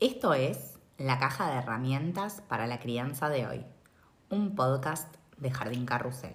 [0.00, 3.64] Esto es La caja de herramientas para la crianza de hoy,
[4.28, 6.34] un podcast de Jardín Carrusel.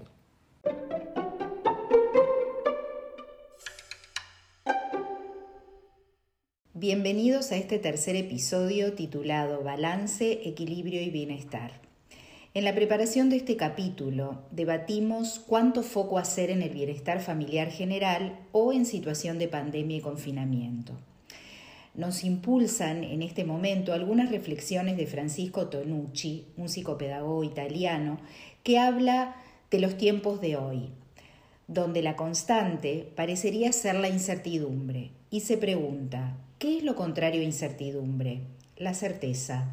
[6.74, 11.82] Bienvenidos a este tercer episodio titulado Balance, Equilibrio y Bienestar.
[12.54, 18.39] En la preparación de este capítulo debatimos cuánto foco hacer en el bienestar familiar general
[18.54, 20.98] o en situación de pandemia y confinamiento
[21.94, 28.20] nos impulsan en este momento algunas reflexiones de Francisco Tonucci, un psicopedagogo italiano,
[28.64, 29.36] que habla
[29.71, 30.89] de los tiempos de hoy,
[31.68, 37.45] donde la constante parecería ser la incertidumbre, y se pregunta, ¿qué es lo contrario a
[37.45, 38.42] incertidumbre?
[38.78, 39.69] La certeza.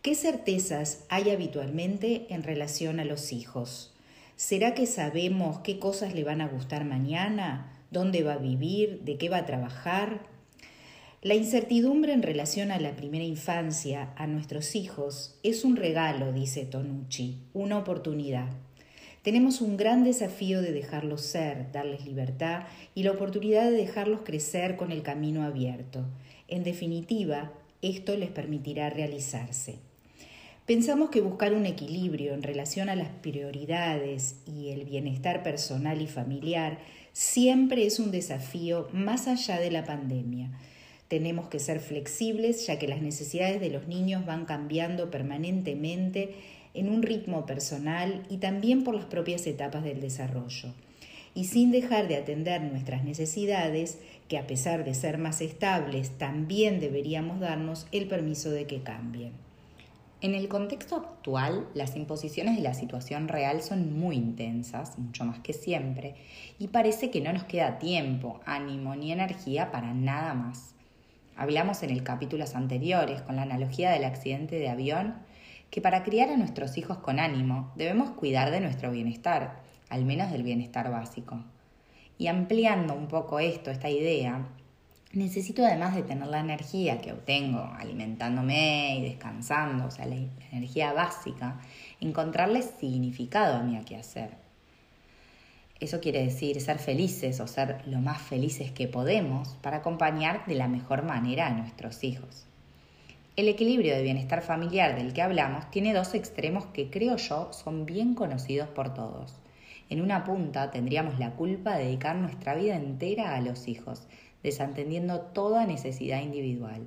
[0.00, 3.94] ¿Qué certezas hay habitualmente en relación a los hijos?
[4.36, 7.72] ¿Será que sabemos qué cosas le van a gustar mañana?
[7.90, 9.00] ¿Dónde va a vivir?
[9.02, 10.20] ¿De qué va a trabajar?
[11.24, 16.66] La incertidumbre en relación a la primera infancia, a nuestros hijos, es un regalo, dice
[16.66, 18.50] Tonucci, una oportunidad.
[19.22, 24.76] Tenemos un gran desafío de dejarlos ser, darles libertad y la oportunidad de dejarlos crecer
[24.76, 26.04] con el camino abierto.
[26.46, 29.76] En definitiva, esto les permitirá realizarse.
[30.66, 36.06] Pensamos que buscar un equilibrio en relación a las prioridades y el bienestar personal y
[36.06, 36.80] familiar
[37.14, 40.50] siempre es un desafío más allá de la pandemia
[41.14, 46.34] tenemos que ser flexibles ya que las necesidades de los niños van cambiando permanentemente
[46.74, 50.74] en un ritmo personal y también por las propias etapas del desarrollo.
[51.32, 56.80] Y sin dejar de atender nuestras necesidades, que a pesar de ser más estables, también
[56.80, 59.30] deberíamos darnos el permiso de que cambien.
[60.20, 65.38] En el contexto actual, las imposiciones de la situación real son muy intensas, mucho más
[65.38, 66.16] que siempre,
[66.58, 70.74] y parece que no nos queda tiempo, ánimo ni energía para nada más.
[71.36, 75.14] Hablamos en el capítulos anteriores con la analogía del accidente de avión
[75.70, 80.30] que para criar a nuestros hijos con ánimo debemos cuidar de nuestro bienestar, al menos
[80.30, 81.42] del bienestar básico.
[82.18, 84.46] Y ampliando un poco esto, esta idea,
[85.12, 90.16] necesito además de tener la energía que obtengo alimentándome y descansando, o sea, la
[90.52, 91.60] energía básica,
[92.00, 94.43] encontrarle significado a mi quehacer
[95.80, 100.54] eso quiere decir ser felices o ser lo más felices que podemos para acompañar de
[100.54, 102.46] la mejor manera a nuestros hijos.
[103.36, 107.84] El equilibrio de bienestar familiar del que hablamos tiene dos extremos que creo yo son
[107.84, 109.40] bien conocidos por todos.
[109.90, 114.06] En una punta tendríamos la culpa de dedicar nuestra vida entera a los hijos,
[114.44, 116.86] desatendiendo toda necesidad individual,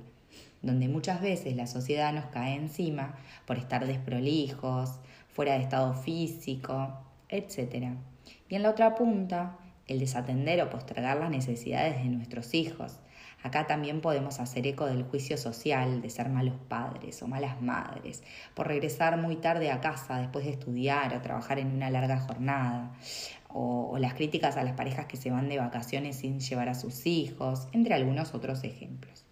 [0.62, 6.94] donde muchas veces la sociedad nos cae encima por estar desprolijos, fuera de estado físico,
[7.28, 7.92] etc.
[8.48, 13.00] Y en la otra punta, el desatender o postergar las necesidades de nuestros hijos.
[13.42, 18.22] Acá también podemos hacer eco del juicio social de ser malos padres o malas madres,
[18.54, 22.92] por regresar muy tarde a casa después de estudiar o trabajar en una larga jornada,
[23.48, 26.74] o, o las críticas a las parejas que se van de vacaciones sin llevar a
[26.74, 29.27] sus hijos, entre algunos otros ejemplos.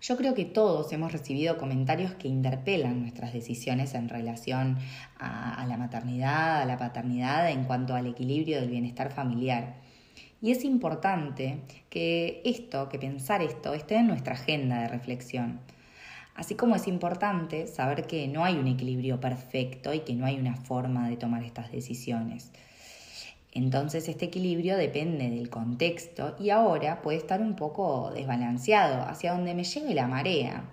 [0.00, 4.78] Yo creo que todos hemos recibido comentarios que interpelan nuestras decisiones en relación
[5.18, 9.74] a, la maternidad, a la paternidad, en cuanto al equilibrio del bienestar familiar.
[10.40, 15.58] Y es importante que esto, que pensar esto, esté en nuestra agenda de reflexión.
[16.36, 20.38] Así como es importante saber que no hay un equilibrio perfecto y que no hay
[20.38, 22.52] una forma de tomar estas decisiones.
[23.52, 29.54] Entonces este equilibrio depende del contexto y ahora puede estar un poco desbalanceado hacia donde
[29.54, 30.64] me lleve la marea.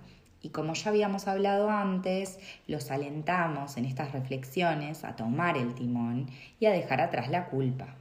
[0.42, 6.30] Y como ya habíamos hablado antes, los alentamos en estas reflexiones a tomar el timón
[6.60, 7.96] y a dejar atrás la culpa.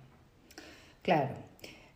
[1.03, 1.31] Claro,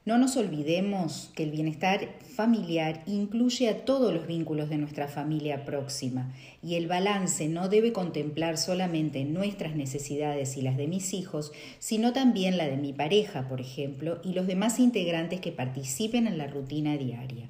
[0.09, 5.67] no nos olvidemos que el bienestar familiar incluye a todos los vínculos de nuestra familia
[5.67, 6.33] próxima
[6.63, 12.15] y el balance no debe contemplar solamente nuestras necesidades y las de mis hijos, sino
[12.15, 16.47] también la de mi pareja, por ejemplo, y los demás integrantes que participen en la
[16.47, 17.47] rutina diaria.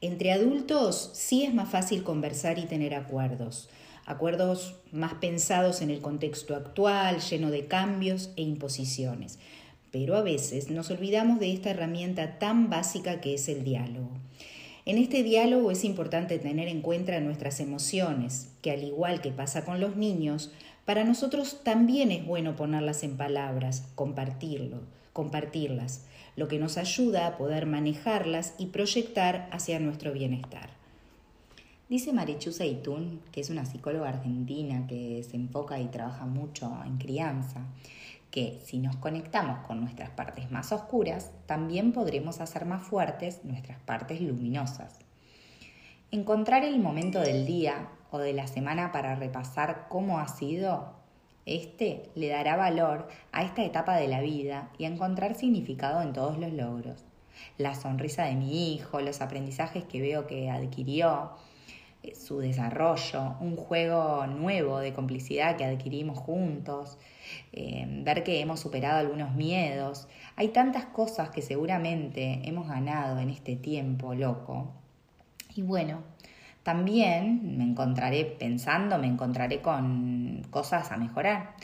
[0.00, 3.68] Entre adultos sí es más fácil conversar y tener acuerdos,
[4.06, 9.38] acuerdos más pensados en el contexto actual, lleno de cambios e imposiciones
[9.94, 14.10] pero a veces nos olvidamos de esta herramienta tan básica que es el diálogo.
[14.86, 19.64] En este diálogo es importante tener en cuenta nuestras emociones, que al igual que pasa
[19.64, 20.50] con los niños,
[20.84, 24.80] para nosotros también es bueno ponerlas en palabras, compartirlo,
[25.12, 30.70] compartirlas, lo que nos ayuda a poder manejarlas y proyectar hacia nuestro bienestar.
[31.88, 36.96] Dice Marichu Seitún, que es una psicóloga argentina que se enfoca y trabaja mucho en
[36.96, 37.60] crianza,
[38.34, 43.78] que si nos conectamos con nuestras partes más oscuras, también podremos hacer más fuertes nuestras
[43.78, 44.98] partes luminosas.
[46.10, 50.94] Encontrar el momento del día o de la semana para repasar cómo ha sido,
[51.46, 56.12] este le dará valor a esta etapa de la vida y a encontrar significado en
[56.12, 57.04] todos los logros.
[57.56, 61.36] La sonrisa de mi hijo, los aprendizajes que veo que adquirió,
[62.14, 66.98] su desarrollo, un juego nuevo de complicidad que adquirimos juntos,
[67.52, 70.08] eh, ver que hemos superado algunos miedos.
[70.36, 74.72] Hay tantas cosas que seguramente hemos ganado en este tiempo loco.
[75.54, 76.02] Y bueno,
[76.62, 81.54] también me encontraré pensando, me encontraré con cosas a mejorar.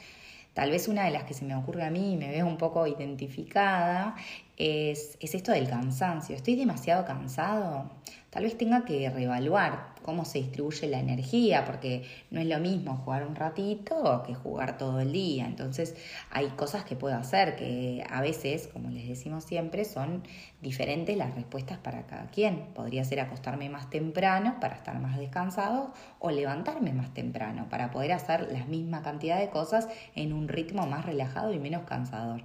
[0.54, 2.58] Tal vez una de las que se me ocurre a mí y me veo un
[2.58, 4.16] poco identificada
[4.56, 6.36] es, es esto del cansancio.
[6.36, 7.90] ¿Estoy demasiado cansado?
[8.30, 12.96] Tal vez tenga que reevaluar cómo se distribuye la energía, porque no es lo mismo
[12.98, 15.46] jugar un ratito que jugar todo el día.
[15.46, 15.96] Entonces
[16.30, 20.22] hay cosas que puedo hacer que a veces, como les decimos siempre, son
[20.62, 22.72] diferentes las respuestas para cada quien.
[22.74, 28.12] Podría ser acostarme más temprano para estar más descansado o levantarme más temprano para poder
[28.12, 32.42] hacer la misma cantidad de cosas en un ritmo más relajado y menos cansador.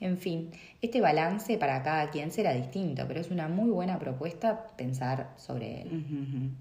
[0.00, 0.50] En fin,
[0.80, 5.82] este balance para cada quien será distinto, pero es una muy buena propuesta pensar sobre
[5.82, 6.52] él.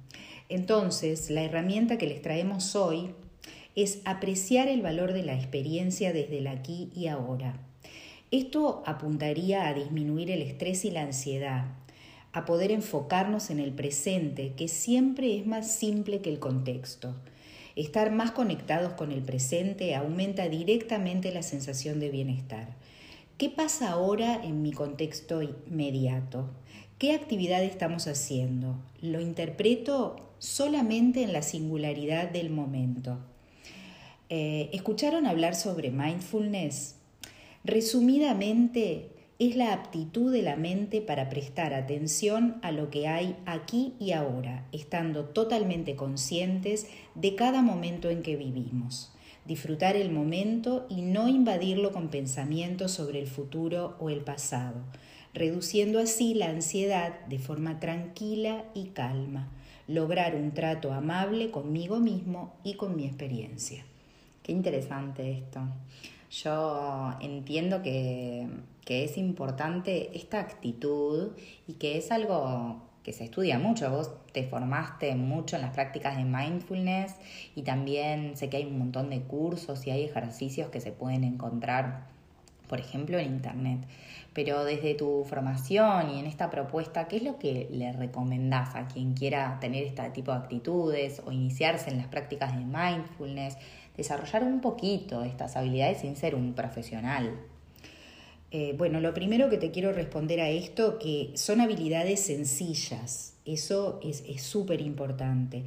[0.49, 3.11] Entonces, la herramienta que les traemos hoy
[3.75, 7.59] es apreciar el valor de la experiencia desde el aquí y ahora.
[8.31, 11.65] Esto apuntaría a disminuir el estrés y la ansiedad,
[12.33, 17.15] a poder enfocarnos en el presente, que siempre es más simple que el contexto.
[17.75, 22.75] Estar más conectados con el presente aumenta directamente la sensación de bienestar.
[23.37, 26.49] ¿Qué pasa ahora en mi contexto inmediato?
[26.97, 28.77] ¿Qué actividad estamos haciendo?
[28.99, 33.19] Lo interpreto solamente en la singularidad del momento.
[34.29, 36.95] Eh, ¿Escucharon hablar sobre mindfulness?
[37.63, 43.93] Resumidamente, es la aptitud de la mente para prestar atención a lo que hay aquí
[43.99, 49.11] y ahora, estando totalmente conscientes de cada momento en que vivimos
[49.47, 54.75] disfrutar el momento y no invadirlo con pensamientos sobre el futuro o el pasado,
[55.33, 59.47] reduciendo así la ansiedad de forma tranquila y calma,
[59.87, 63.85] lograr un trato amable conmigo mismo y con mi experiencia.
[64.43, 65.61] Qué interesante esto.
[66.29, 68.47] Yo entiendo que,
[68.83, 71.29] que es importante esta actitud
[71.67, 73.89] y que es algo que se estudia mucho.
[73.89, 77.15] Vos te formaste mucho en las prácticas de mindfulness
[77.55, 81.23] y también sé que hay un montón de cursos y hay ejercicios que se pueden
[81.23, 82.07] encontrar,
[82.67, 83.79] por ejemplo, en Internet.
[84.33, 88.89] Pero desde tu formación y en esta propuesta, ¿qué es lo que le recomendás a
[88.89, 93.57] quien quiera tener este tipo de actitudes o iniciarse en las prácticas de mindfulness?
[93.95, 97.39] Desarrollar un poquito estas habilidades sin ser un profesional.
[98.49, 103.99] Eh, bueno, lo primero que te quiero responder a esto, que son habilidades sencillas, eso
[104.03, 105.65] es súper importante,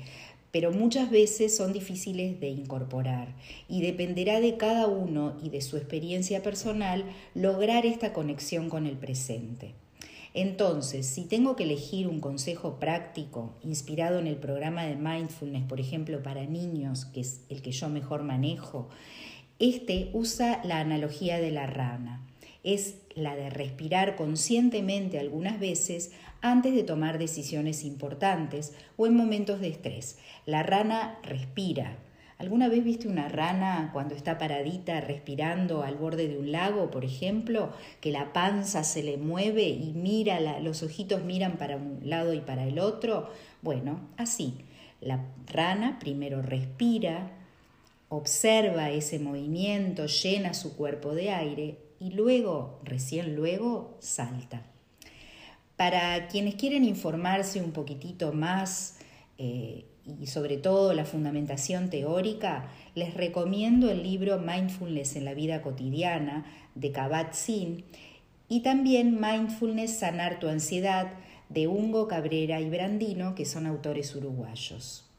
[0.51, 3.35] pero muchas veces son difíciles de incorporar.
[3.69, 7.05] Y dependerá de cada uno y de su experiencia personal
[7.35, 9.75] lograr esta conexión con el presente.
[10.33, 15.81] Entonces, si tengo que elegir un consejo práctico inspirado en el programa de mindfulness, por
[15.81, 18.89] ejemplo, para niños, que es el que yo mejor manejo,
[19.59, 22.30] este usa la analogía de la rana
[22.63, 26.13] es la de respirar conscientemente algunas veces
[26.43, 30.19] antes de tomar decisiones importantes o en momentos de estrés.
[30.47, 31.99] La rana respira.
[32.39, 37.05] ¿Alguna vez viste una rana cuando está paradita respirando al borde de un lago, por
[37.05, 42.33] ejemplo, que la panza se le mueve y mira, los ojitos miran para un lado
[42.33, 43.29] y para el otro?
[43.61, 44.55] Bueno, así.
[45.03, 45.21] La
[45.53, 47.31] rana primero respira,
[48.09, 54.63] observa ese movimiento, llena su cuerpo de aire y luego, recién luego, salta.
[55.77, 58.99] Para quienes quieren informarse un poquitito más
[59.39, 59.85] eh,
[60.19, 66.47] y sobre todo la fundamentación teórica, les recomiendo el libro Mindfulness en la vida cotidiana
[66.75, 67.85] de Kabat-Zinn
[68.49, 71.13] y también Mindfulness Sanar tu ansiedad
[71.51, 75.10] de Ungo Cabrera y Brandino, que son autores uruguayos.